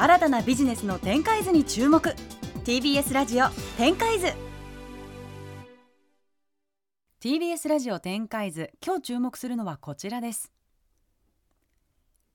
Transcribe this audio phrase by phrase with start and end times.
[0.00, 2.14] 新たなビジネスの展開図に注目。
[2.64, 4.28] TBS ラジオ展開図。
[7.20, 10.52] TBS ラジオ展開図今日注目するのはこちらです。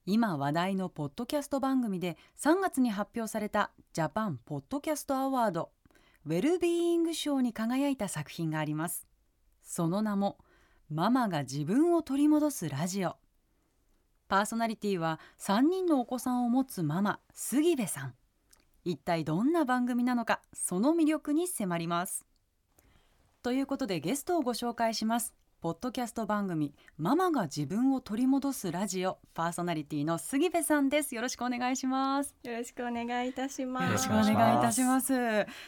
[0.06, 5.70] 今話題のポッドキャスト番組で3月に発表されたジャパンポッドキャストアワード
[6.26, 9.08] ウェルビーイング賞に輝いた作品があります。
[9.62, 10.38] その名も
[10.90, 13.16] ママが自分を取り戻すラジオ。
[14.28, 18.14] パーソナリティは3人のお子さんを持つママ杉部さん。
[18.86, 22.26] 一体どんな番組なのかその魅力に迫ります。
[23.42, 25.34] ということでゲストをご紹介します。
[25.64, 31.16] ポッドキャスト番組ママが自分を取り戻すラジオパーソナリティの杉部さんです。
[31.16, 32.36] よろしくお願いします。
[32.44, 33.86] よろしくお願いいたします。
[33.86, 35.14] よろしくお願いいたします。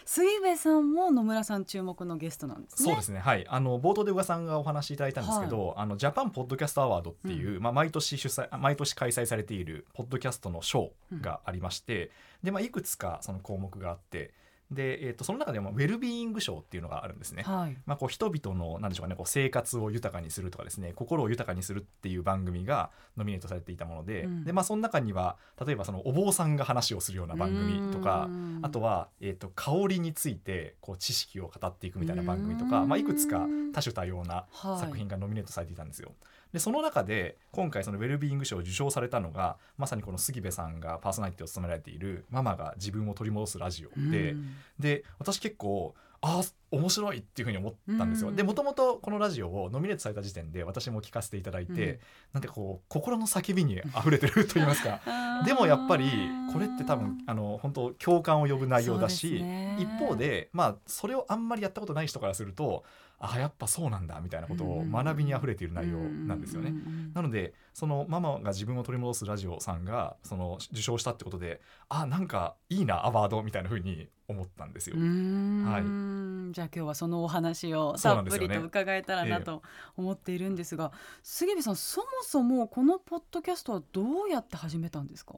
[0.03, 2.89] 杉部さんも野村さん注目のゲストなんですね。
[2.89, 3.19] そうですね。
[3.19, 3.45] はい。
[3.47, 10.91] あの冒頭で宇賀さんがお話しいただいたんですけど、はい、あのジャパンポッドキャストアワードっていう、うん、まあ毎年主催毎年開催されているポッドキャストの賞
[11.21, 12.11] がありまして、うん、
[12.43, 14.33] でまあいくつかその項目があって
[14.71, 17.43] で、えーと、その中でもウェルビーイング賞っていうのがあるんですね。
[17.43, 28.29] はい、まあ、こう人々の何でしょうかねこう生活を豊かにするとかですね心を豊かにするっていう番組がノミネートされていたものでうん、でまあ、その中には例えばそのお坊さんが話をするような番組とか
[28.61, 36.09] あとは、えーと、香りについてこう知識を語っていくみたいな番組とか、まあ、いくつか多種多様な作品がノミネートされていたんですよ。
[36.09, 36.17] はい
[36.55, 44.35] でその中で今回そのウェルビーイング賞を受賞されたのがまさにこの杉部さんがパーソナリティを務められている「ママが自分を取り戻すラジオで」
[44.79, 48.31] でで私結構あ面白いっていうふうに思ったんですよ。
[48.31, 51.99] でもともとこのラジオをノミネートされた時点で私も聞かせていただいて、うん、
[52.33, 55.01] なんてこう心の叫びに溢れてると言いますか。
[55.45, 56.09] でもやっぱり
[56.51, 62.83] これって多分あの本当共感を呼ぶ内容だし、ね、一方でまあそれをあんまりやったことない人からすると
[63.19, 66.73] あやっぱそうなんだみたいなことを学びにあふれている内容なんですよね。
[67.13, 74.97] なのでそのママが自分を取り戻すラジオさんがその受賞したってことであなんかいいなアワードみたいなふうに思ったんですよ。
[74.97, 79.61] はい、じゃあ今日はそのお話をたっぷりと伺えたらなと
[79.97, 85.35] 思っているんですが、ねええ、杉部さんそもそもこのポッドキャストはどうやって始めたんですか？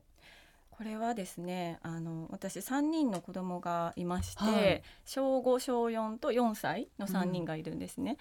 [0.70, 8.18] これはですねあの私3人の子供がいまして、はい、小5小4と4歳の3人がいるんですね。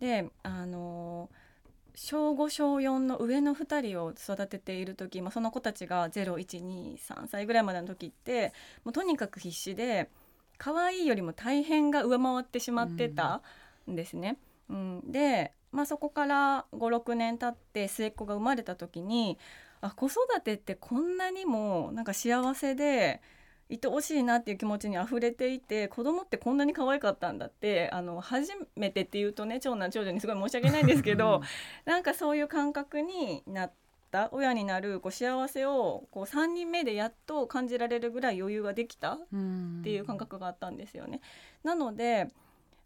[0.00, 1.28] うん、であの
[1.94, 8.54] 小5小4の上の2人を育てている時、まあ、その子たちが0123歳ぐらいまでの時って
[8.84, 10.08] もうとにかく必死で
[10.58, 13.40] 可愛いよりも大変が上回ってしまってた
[13.86, 13.94] ん。
[13.94, 14.38] ですね。
[14.68, 19.38] うん、うん、で、まあ、そこから56年経って末っ子が生まれた時に
[19.80, 23.20] あ子育てってこんなにもなんか幸せで
[23.70, 31.42] 愛おしいなっていう気持ちに溢れていて子供ってこんなに可愛かったんだってあの初めてっていうとね長男長女にすごい申し訳ないんですけど
[31.84, 33.72] なんかそういう感覚になっ
[34.10, 39.18] た親になるこう幸せをこう3人目でやっと感じられるぐらい余裕ができたっ
[39.82, 41.20] ていう感覚があったんですよね。
[41.62, 42.28] なので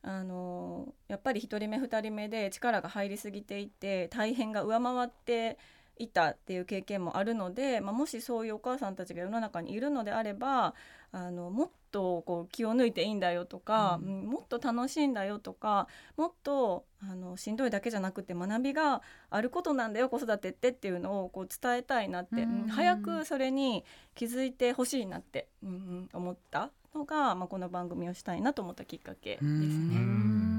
[0.02, 5.58] あのやっぱり1人目2人目で力が入りすぎていて大変が上回って
[5.98, 10.74] いたっていう経験もあるので、まあ、もしそういうお母さんたちが世の中にいるのであれば
[11.12, 15.86] あのもっとこう気を抜いていいんだよとか、うん、もっと楽しいんだよとか
[16.16, 23.84] もっとあのしんどいだけじゃなくて学びがあることなんだよ子育てってっていうのをこう伝えたいなって、うん、早くそれに
[24.14, 30.51] 気づいてほしいなって、うん、思ったのが、まあ、この番組をしたいなと思ったきっかけですね。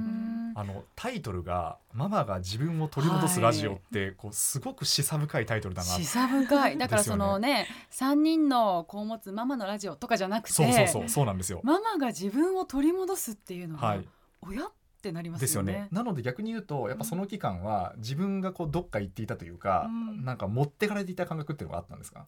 [0.55, 5.87] あのタイトルが「ママが自分を取り戻すラジオ」ってこうすごく示唆深いタイトルだな。
[5.89, 6.77] 示唆深い。
[6.77, 11.61] だからそのねね3人の子を持つママのラジオとかじゃなくてそうそうそうそうなんですよ。
[11.63, 14.07] ママが自分を取り戻すっていうのは、はい、
[14.41, 14.71] 親っ
[15.01, 15.87] てなります、ね、ですよね。
[15.91, 22.25] なので逆に言うとやっぱその期間は自分がこうどっか行っていたというか、うん、なんか持ってかれていた感覚っていうのがあったんですか？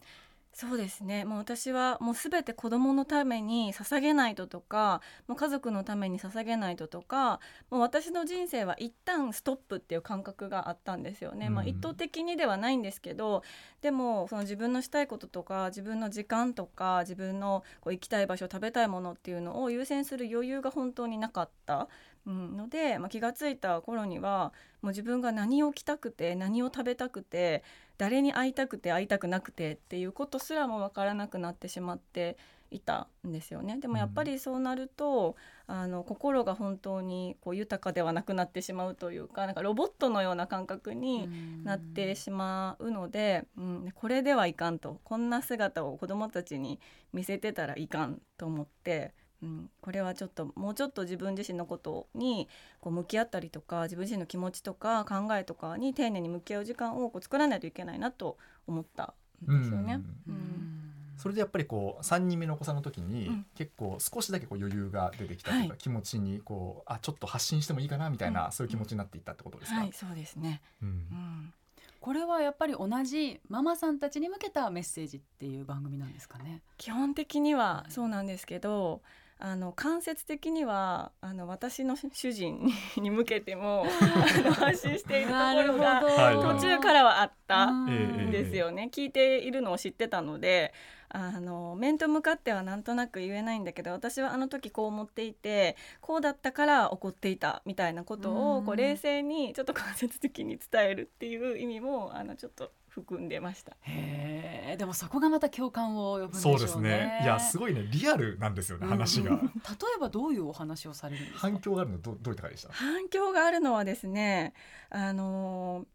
[0.58, 1.26] そうですね。
[1.26, 13.42] もう私はもう全て子供のために捧げないととかもう家族のために捧げないととかもう私の人生は一旦ストップっていう感覚があったんですよね、うん、まあ、意図的にではないんですけど
[13.82, 21.86] でもその自分のしたいこととか自分の時間とか自分のこう行きたい場所食べたいものっていうのを優先する余裕が本当になかった
[22.26, 24.52] うん、ので、まあ、気が付いた頃には
[24.82, 27.62] もう自分が何を着たくて何を食べたくて
[27.98, 32.36] 誰に会いたくて会いたくなくてっていうことすらも分からなくなってしまって
[32.70, 33.78] いたんですよね。
[33.78, 35.36] でもやっぱりそうなると、
[35.68, 45.00] うん、あの心が本当にこう豊かではなくなってしまうというかなんかロボットのような感覚になってしまうので、うん、これではいかんと。
[45.04, 46.80] こんな姿を子どもたちに
[47.12, 49.14] 見せてたらいかんと思って。
[49.42, 52.48] うん、これはちょっともうちょっと自分自身のことに
[52.80, 59.14] こう向き合ったりとか自分自身の気持ちとか考えとかに丁寧に向き合う時間をこう作らないといけないなと思った
[59.46, 60.00] んですよね。
[60.26, 60.92] うん、うん。
[61.16, 63.46] それでやっぱりこう3人目のお子さんの時に、うん。
[63.54, 65.78] 結構少しだけこう余裕が出てきたというか、はい。
[65.78, 68.52] 気持ちにこうあちょっと発信してもいいかなみたいな、うん。
[68.52, 70.88] そういう気持ちになっていったってことですか、はいそうですね、うん。
[70.88, 71.52] うん、
[72.00, 76.62] これはやっぱり同じママさんたちに向けたメッセージっていう番組なんですかね？
[76.76, 79.00] 基本的にはそうなんですけど
[79.38, 86.34] あの間接的にはあの私の主人に 向けても あの発信しているところがはい。
[86.58, 90.72] 途中からはあったんですよね、聞いているのを知ってたので
[91.08, 103.76] あの面と向かってはなんとなく言えないんだけど私はあの時こう思っていてこうだったから怒っていたみたいなことをこううん冷静にちょっと間接的に伝えるっていう意味もあのちょっと含んでました。
[103.82, 106.58] へえでもそこがまた共感を呼ぶんでしょそう。
[106.60, 107.20] ですね。
[107.22, 107.86] いやすごいね。
[107.92, 109.50] リアルなんですよね話が、うん例
[109.96, 111.40] えばどういうお話をされるんですか？
[111.40, 112.72] 反響があるのどどういったかでした？
[112.72, 114.54] 反響があるのはですね
[114.90, 115.86] あの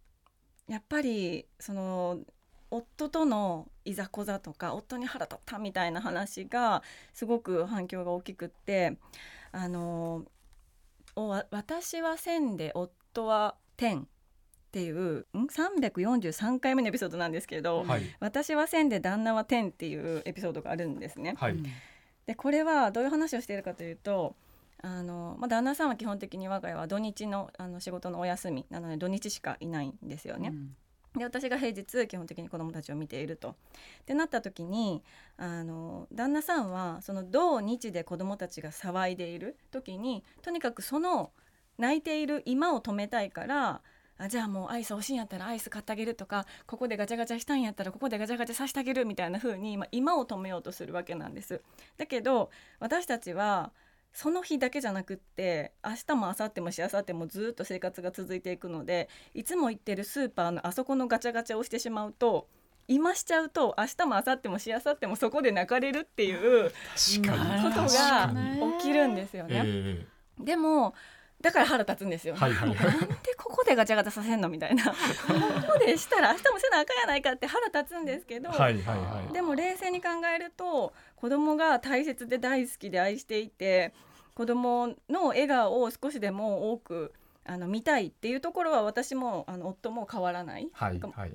[0.67, 2.19] やっぱりその
[2.71, 6.81] 夫とのいざこざとか夫に腹立ったみたいな話が
[7.13, 8.97] すごく反響が大きくって
[9.51, 10.25] あの
[11.51, 14.05] 私は1000で夫は10っ
[14.71, 21.35] ていうん？343回目のエピソードなんですけど、はい私は1000で旦那は10っていうエピソードがあるんですね。
[21.37, 21.65] はい、うん
[22.25, 24.35] でこれはどういう話をしているかというと
[24.81, 30.49] あの、まあ、旦那さんは基本的に我が家は土日のあの仕事のお休みなので土日しかいないんですよね。
[30.49, 30.75] うん
[31.15, 33.49] で私が平日基本的に子どもたちを見ていると。
[33.49, 33.53] っ
[34.05, 35.03] てなった時に
[35.37, 41.31] あの旦那さんはその土日で子どもたちが騒いでいる時にとにかくその
[41.77, 43.81] 泣いている今を止めたいから
[44.17, 51.61] あじゃあもうアイス欲しいんやったらアイス買ってあげるとかここでガチャガチャしたんやったらここでガチャガチャさせてあげるみたいな風に今今を止めようとするわけなんです。
[51.97, 53.71] だけど私たちは
[54.13, 62.47] その日だけじゃなくって明日も明後日もし明後日もずっと生活が続いていくのでいつも行ってるスーパーのあそこのガチャガチャをしてしまうと
[62.87, 66.73] 今しちゃうと明日も明後日もし明後日もそこで泣かれるっていうこ
[67.73, 68.33] とが
[68.79, 69.63] 起きるんですよね。
[69.65, 70.05] え。
[70.39, 70.93] でも
[71.41, 72.69] だから腹立つんですよ、はいはい。
[72.69, 74.85] は いなんでここでガチャガチャさせんのみたいな。
[74.85, 74.93] こ
[75.73, 79.33] こでしたら明日もせなあかんやないかって腹立つんですけど、えはいはいはい。
[79.33, 83.93] でも冷静に考えると子供が大切で大好きで愛していて
[84.35, 87.13] 子供の笑顔を少しでも多く
[87.45, 91.33] あの見たいっていうところは私もあの夫も変わらない、はいはい。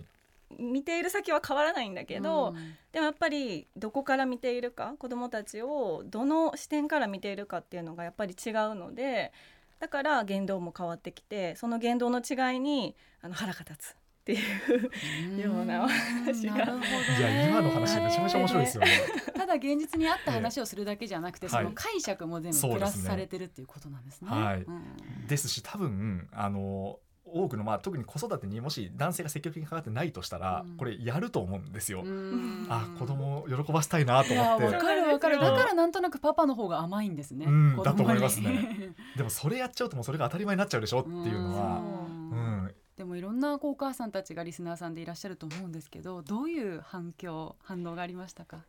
[0.58, 2.76] 見ている先は変わらないんだけど、うん。
[2.92, 9.32] でもやっぱりどこから見ているか子どもたちをどの視点から見ているかっていうのがやっぱり違うので
[9.78, 13.94] だから言動も変わってきてその言動の違いにあの腹が立つっ
[14.26, 16.56] ていうようなお話が。
[16.56, 16.88] なるほどね。
[17.18, 18.88] いや今の話めちゃめちゃ面白いですよね。
[19.36, 24.28] ただ現実にあった話をするだけじゃなくて、ええその解釈も全部プラスされてるっていうことなんですね。
[24.28, 24.62] はい。
[24.62, 25.26] うん。
[25.28, 30.76] ですし多分あの多くのまあ特に子育てにもし男性が積極的に関わってないとしたら、うん。
[30.76, 32.02] これやると思うんですよ。
[32.02, 32.66] うん。
[32.68, 34.64] あ子供を喜ばせたいなと思って。
[34.64, 35.40] わかるわかる。
[35.40, 37.46] だからなんとなくパパの方が甘いんですね、
[37.84, 38.94] だと思いますね。
[39.16, 42.30] でもそれやっちゃうともうそれが当たり前になっちゃうでしょっていうのは、うん。
[42.30, 42.36] う
[42.66, 42.74] ん。
[42.96, 48.64] でもいろんなこうお母さんたちがリスナーさんでいらっしゃると思うんですけどどういう反響反応がありましたか？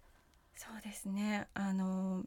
[0.55, 1.47] そうですね。
[1.53, 2.23] あの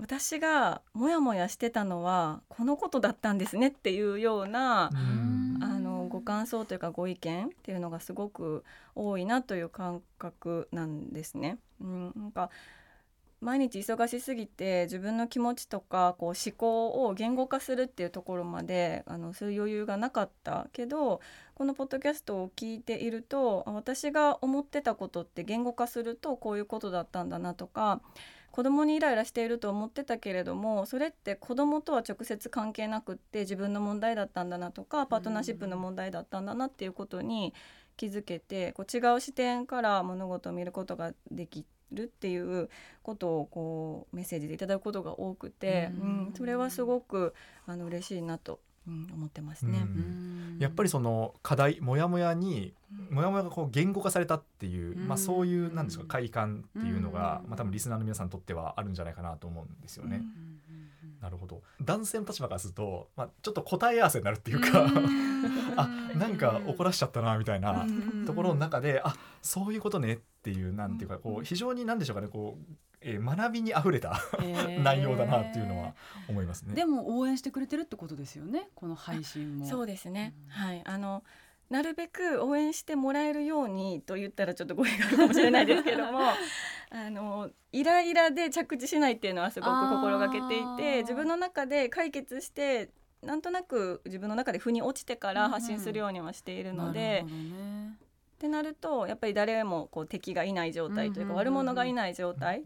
[0.00, 11.58] 私がモヤモヤしてたのはこのことだったんですねっていうようなうんあのご感想というかご意見っていうのがすごく多いなという感覚なんですね。
[11.80, 12.50] うん、なんか
[13.40, 21.20] 毎日忙しすぎて自分の気持ちとかこう思考を言語化するっていうところまであのそういう余裕がなかったけど
[21.54, 28.00] このポッドキャストを聞いているとあ私が思ってたことって言語化するとこういうことだったんだなとか
[28.50, 37.54] 子供にイライラしていると思ってたけれどもそれって子供とは直接関係なくって自分の問題だったんだなとかパートナーシップの問題だったんだなっていうことに
[37.96, 42.68] 気づけてこう違う視点から物事を見ることができるっていう
[43.02, 46.08] ことをこうメッセージでいただくことが多くて、ううん。
[46.28, 47.34] んそれはすごく
[47.66, 49.78] あの嬉しいなと、うん、思ってますね。
[49.78, 52.74] うんやっぱりその課題モヤモヤに
[53.10, 57.50] モヤモヤがこう言語化されたっていう、まあ、そういうなんですか快感っていうのが、うん。
[57.50, 60.22] まあ、多分リスナーの皆さんにとってはあるんじゃないかなと思うんですよね。
[61.18, 61.62] うんなるほど。
[61.82, 64.86] 男性の立場からすると、まあ、ちょっと答え合わせになるっていうか、
[65.76, 74.20] あなんか怒らしちゃったなみたいなうんところの中で、あそういうことねっていうなんていうかこう非常に何でしょうかねこう、えー学びにあふれた
[74.82, 75.94] 内容だなっていうのは
[76.28, 76.74] 思いますね。
[76.74, 79.66] でも応援してくれてるってことですよねこの配信も。
[79.66, 80.50] そうですね、うん。
[80.50, 80.82] はい。
[80.84, 81.22] あの
[81.70, 86.20] なるべく応援してもらえるようにと言ったらちょっと語弊があるかもしれないですけども
[86.90, 92.90] あのイライラで着地しないっていうのはすごく心がけていて自分の中で解決して
[93.22, 102.62] なんとなく自分の中で腑に落ちてから発信するようにはしているのでってなるとやっぱり誰もこう敵がいない状態というか、悪者がいない状態、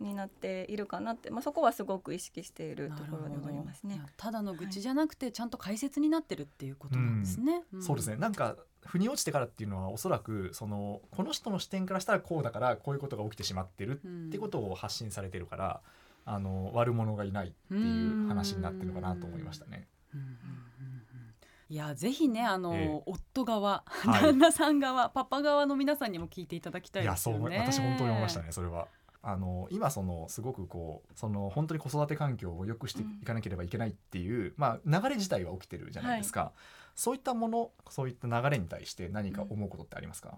[0.00, 4.00] になっているかなって、まあ、そこはすごく意識しているところでもありますね。
[4.16, 7.62] ただの愚痴じゃなくて、ちゃんと解説になってるっていうことなんですね。
[7.80, 15.80] そうですねなんか腑に落ちてからっていうのはおそらくそのこの人の視点からしたらこうだからこういうことが起きてしまってるってことを発信されてるから、
[16.24, 19.88] あの悪者がいないっていう話になってるのかなと思いましたね。
[21.68, 27.54] いやぜひねあの、えー、夫側、旦那さん側、パパ側の皆さんにも聞いていただきたいですよね。
[27.54, 28.88] いやそう私本当に思いましたねそれは。
[29.22, 36.50] あの今そのすごくこうその本当に子育て環境を良くしていかなければいけないっていう、うん、まあ、流れ自体は起きてるじゃないですか、はい、
[36.94, 40.36] そういったものそういった流れに対して何か思うことってありますか、うん、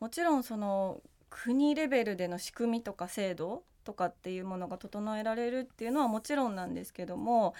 [0.00, 7.54] もちろんその国レベルでの仕組みとか制度とかっていうものが整えられるっていうのはもちろんなんですけども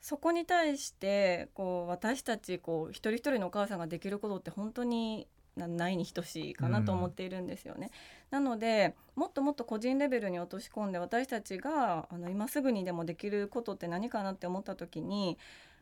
[0.00, 7.90] そこに対してこう私たちこう一人一人のお母さんができることって本当にないに等しいかなと思っているんですよね。
[8.30, 15.38] うん、なのでもっともっと個人レベルに落とし込んで私たちがあの今すぐにでもできることって何かなって思った時に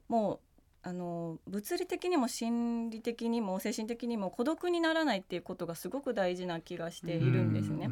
[0.08, 0.38] もう
[0.82, 7.88] あの物理的にも心理的にも精神的にも孤独にならないっていうことがすごく大事な気がしているんですね。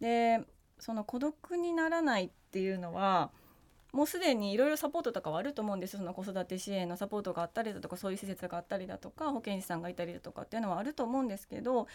[0.00, 0.44] で
[0.78, 3.30] その孤独にならないっていうのは
[3.92, 5.96] もうすでにいろいろサポートとかはあると思うんです。
[5.96, 11.88] その子育て支援のサポートがあったりだとかそういう施設があったりだとか保健師さんがいたりだとかっていうのはあると思うんですけど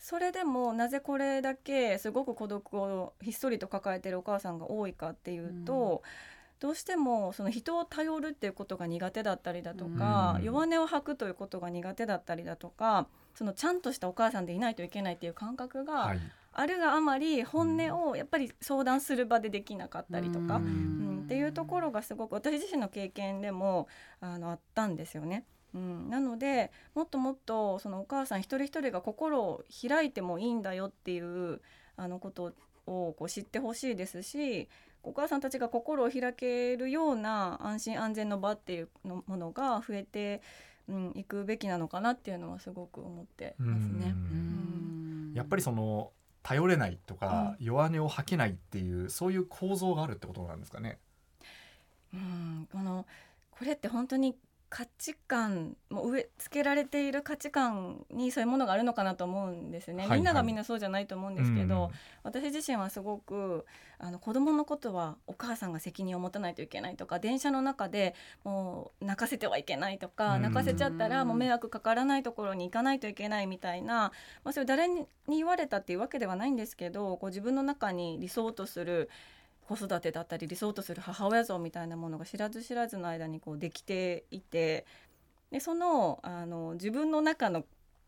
[0.00, 6.10] それでもなぜこれだけすごく孤独をひっそりと抱えてるお母さんが多いかっていうと、うん、
[6.58, 16.14] どうしてもその人を頼るっていうことが苦手だったりだとか、うん、弱音を吐くということが苦手だったりだとかそのちゃんとしたお母さんでいないといけないっていう感覚が
[16.52, 23.88] あるがあまり本音をやっぱり相談する場でできなかったりとか、うん、っていうところがすごく私自身の経験でも
[24.20, 25.44] あのあったんですよね。
[25.72, 31.60] うん、なのでもっともっとそのお母さん一人一人が心を開いてもいいんだよっていう
[31.96, 32.54] あのこと
[32.86, 34.68] をこう知ってほしいですし
[35.04, 40.42] お母さんたちが心を開けるような安心安全の場っていうのものが増えて
[40.90, 44.14] うん、行くべきなのかなっていうのはすごく思ってますね。
[45.34, 46.10] やっぱりその
[46.42, 50.98] 頼れないとか、弱音を吐けないっていうそういう構造があるってことなんですかね。
[52.12, 53.06] うんこの
[53.50, 54.36] これって本当に
[54.70, 61.90] 価値観も植え付けられている価値観にそういうものがあるのかなと思うんですね、はいはい、みんながみんなそうじゃないと思うんですけど、うん、
[62.22, 63.66] 私自身はすごく
[63.98, 74.12] あの子供のことはお母さんが責任を持たないといけないとか電車の中でもう泣かせてはいけないとか、うん、泣かせちゃったらもう迷惑かからないところに行かないといけないみたいな、
[74.44, 79.10] まあ、それ誰に言われたっていうわけではないんですけどこう自分の中に理想とする
[79.70, 84.84] 子育てだったり理想とする母親像みたいなものが知らず知らずの間にこうできていて
[85.52, 87.64] でそのあの自分の中の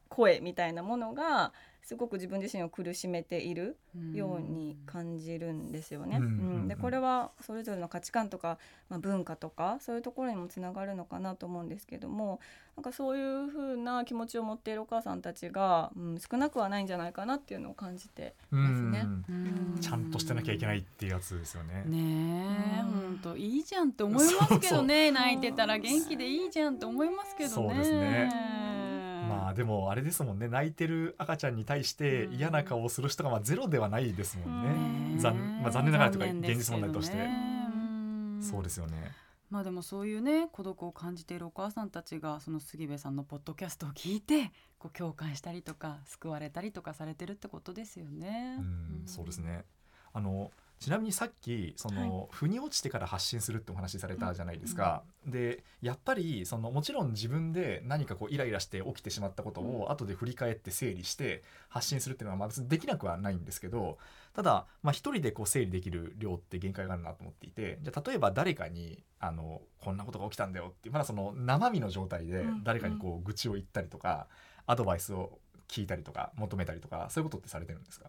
[0.09, 1.53] 声みたいなものが
[1.83, 3.77] すごく自分自身を苦しめている
[4.13, 6.19] ように感じるんですよね。
[6.19, 8.59] うん、でこれはそれぞれの価値観とか、
[8.89, 12.39] まあ、文化とかそういうところにもつながるのかなと思うんですけども
[12.77, 19.05] なんかそういうふうな気持ちを持っているお母さんたちが、うん、少なくはないんじゃないかなっていうのを感じてますね。
[19.81, 21.83] ちゃんとしてなきゃいけないっていうやつですよね。
[21.85, 25.11] ねえ、本当いいじゃんって思いますけどね。
[25.11, 27.55] 泣いてたら元気でいいじゃんって思いますけどね。
[27.55, 28.72] そうですね
[29.33, 35.19] まあでもあれですもんね泣いてる赤ちゃんに対して嫌な顔をする人がまあゼロではないですもんね。
[35.19, 37.17] 残まあ、残念ながらというか現実問題として。
[38.43, 39.13] そうですよね。
[39.51, 48.57] まあでもそういうね孤独を感じているお母さんたちがその杉部さんのポッドキャストを聞いてこう共感したりとか救われたりとかされてるってことですよね。
[48.59, 49.65] うん、そうですね。
[50.15, 50.51] あの
[50.83, 55.05] ちなみにさっきその、はい、腑に落ちてから発信するってお話しされたじゃないですか。
[55.25, 63.99] うん、でやっぱりそのもちろん自分で何かこうイライラして起きてしまったことを後で振り返って整理して発信するっていうのはまずできなくはないんですけど
[64.35, 74.27] ただまあ一人でこう整理できる量って限界があるなと思っていてじゃあ例えば誰かにあのこんなことが起きたんだよってまだその生身の状態で誰かにこう愚痴を言ったりとか、
[74.67, 78.09] アドバイスを聞いたりとか求めたりとかそういうことってされてるんですか？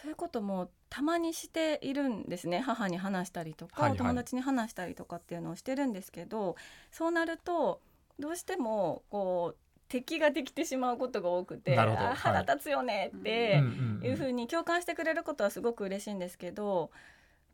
[0.00, 2.60] そういうこともたまにしているんですね。
[2.60, 6.56] 母に話したりとか、はいはい、お友達に話したりとかっていうのをしてるんですけど
[6.92, 7.80] そうなると
[8.18, 9.56] どうしてもこう
[9.88, 13.62] 敵ができてしまうことが多くて「あ腹立つよね」って
[14.02, 16.90] いうふうに共感してくれることはすごく嬉しいんですけど、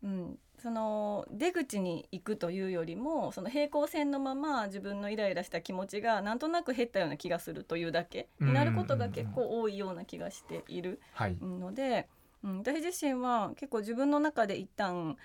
[0.02, 11.00] うん、その出口に行くというよりもその平行線のまま自分のイライラした気持ちがなんとなく減ったような気がするというだけになることが結構多いような気がしている
[11.40, 12.08] ので。
[12.18, 15.16] うん、私自身は結構自分の中で一旦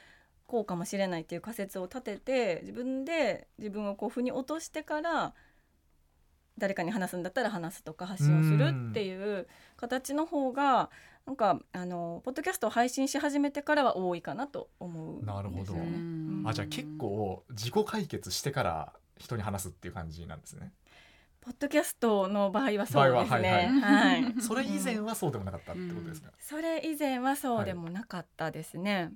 [0.48, 5.34] こうかもしれないっていう仮説を立てて自分で自分をこう腑に落としてから
[6.58, 9.48] 誰かに話すんだったら話すとか発信をするっていう
[9.78, 10.90] 形の方が
[11.26, 15.34] なんかあのポッドキャストを配信し始めてからは多いかなと思うんですよね。
[15.34, 20.74] なるほどうんあじゃあ結構自己解決してから人に話すっていう感じなんですね。
[21.42, 23.82] ポッドキャストの場合はそうですははいはいね。
[23.82, 24.36] はい。
[24.42, 26.32] それ以前はそうでもなかったってことですか。
[26.40, 29.14] それ以前はそうでもなかったですね。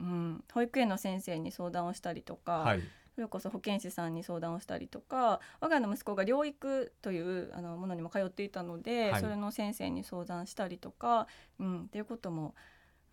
[0.00, 2.80] うん、保育園の先生に相談をしたりとか、はい。
[3.16, 11.26] それこそ保健師さんに相談をしたりとか我が家の息子が療育というあのものにも通っていたので、はいそれの先生に相談したりとか、
[11.58, 12.54] うん、っていうことも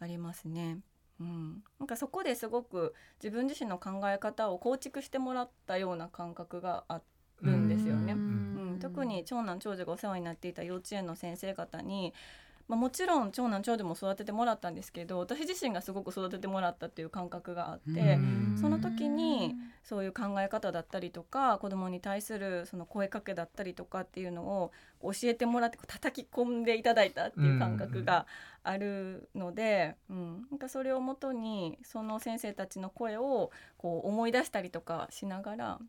[0.02, 0.80] ありますね。
[1.22, 2.94] うん、なんかそこですごく
[3.24, 7.02] 自分自身の考え方を構築してもらったような感覚があ
[7.42, 8.12] るんですよね。
[8.14, 8.33] ううん、
[8.84, 12.14] 特に長男長女がお世話になっていた幼稚園の先生方に、
[12.68, 18.58] まあ、もちろん長男長女も育ててもらったんですけど私自身がすごく育ててもらったっていう感覚があって、うん。
[18.60, 24.72] その時にそういう考え方だったりとか子供に対するその声かけだったりとかっていうのを
[25.02, 28.26] 教えてもらって叩き込んでいただいたっていう感覚が
[28.64, 30.48] あるので、うん。
[30.50, 35.88] なんかそれをもとにその先生たちの声をこう思い出したりとかしながら、うん、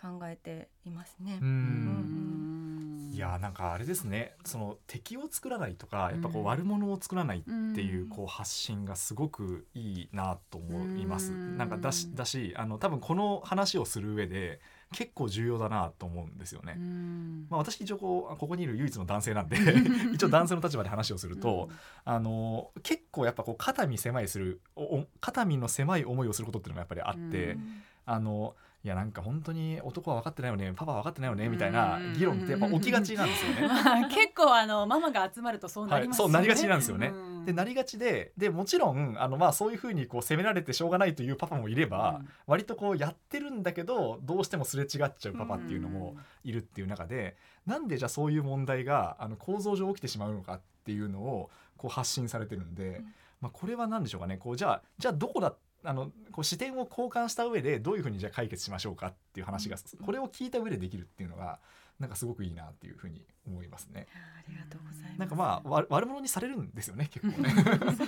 [0.00, 1.38] 考えていますね。
[1.40, 1.44] う。
[1.44, 11.32] うんいやーなんかあれですねその敵を作らないとかやっぱこう悪者を作らないっていううんこう発信がすごくいいなと思います。
[11.32, 14.60] うんなんかだしだしあの多分この話をする上で
[14.92, 16.74] 結構重要だなと思うんですよね。
[16.76, 19.56] うんまあ、私一応こうここにいる唯一の男性なんで
[20.14, 21.68] 一応男性の立場で話をすると、
[22.04, 30.72] あの結構やっぱこう肩身狭いするおお肩身の狭い思いをすることっていうのがやっぱりあって、うんあのいやなんか本当に男は分かってないよね。
[30.74, 31.50] パパは分かってないよね。
[31.50, 33.68] みたいな議論ってやっぱ起きがちなんですよね。
[33.68, 37.08] まあ結構あのママが集まるとそうなはい、りますそうなりがちなんですよね。
[37.08, 37.44] うん。
[37.44, 53.14] でなりがちででもちろんあの、まあ、そういうふうにこう責められてしょうがないというパパもいれば、割とこうやってるんだけどどうしてもすれ違っちゃうパパっていうのもいるっていう中で、なんでじゃあそういう問題があの構造上起きてしまうのかっていうのをこう発信されてるんで、うん。
[53.40, 54.36] まあ、これは何でしょうかね。
[54.36, 61.58] こうじゃあじゃあどこだあのこう視点を交換した上でどういうふうにじゃあ解決しましょうかっていう話がこれを聞いた上でできるっていうのが
[61.98, 64.06] なんかすごくいいなっていうふうに思いますね。
[64.14, 65.18] ありがとうございます。
[65.18, 67.54] なんかまあわ悪者にされるんですよね結構ね。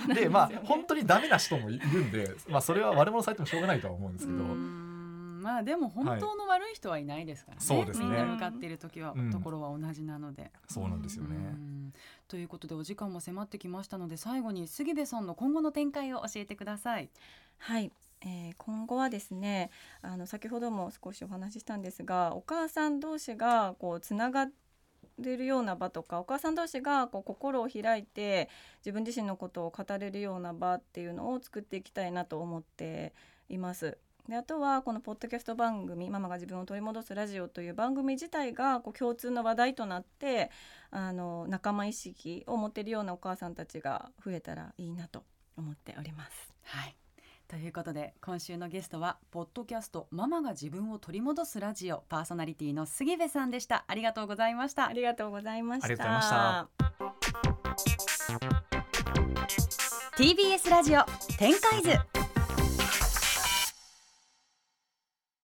[0.09, 4.82] あでまあ本当にダメな人もいるんで、まあ、それは悪者されてもしょうがないとは思うんですけど。
[5.43, 10.51] うんまあでも本当の悪い人はいないですからね、そうですねみんな向かっている時は、うんところは同じなので。
[10.67, 11.35] そうなんですよね。
[11.35, 11.93] うん
[12.27, 17.09] ということでお時間も迫ってきましたので最後に杉部さんの今後の展開を教えてください。
[17.59, 19.69] はい、えー今後はですね
[20.01, 24.47] あの先ほども少しお話ししたんですがお母さん同士がこうつなが
[25.19, 33.13] れるような場とかお母さん同士がこう心を開いて自分自身のことを語れるような場っていうのを作っていきたいなと思って
[33.49, 33.97] います。
[34.27, 40.49] であとはこのポッドキャスト番組「ママが自分を取り戻すラジオ」という番組自体がこう共通の話題となって
[40.91, 45.25] あの仲間意識を持てるようなお母さんたちが増えたらいいなと
[45.57, 46.53] 思っております。
[46.63, 46.95] はい。
[47.49, 53.83] ということで今週のゲストはポッドキャストママが自分を取り戻すラジオパーソナリティの杉部さんでした。
[53.87, 54.87] ありがとうございました。
[54.87, 55.85] ありがとうございました。
[55.85, 56.69] ありがとうございま
[57.77, 57.89] し
[59.49, 60.13] た。
[60.15, 61.03] TBS ラジオ
[61.37, 62.22] 展開図